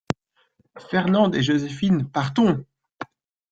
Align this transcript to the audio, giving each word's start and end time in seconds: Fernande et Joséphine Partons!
Fernande 0.79 1.35
et 1.35 1.43
Joséphine 1.43 2.09
Partons! 2.09 2.65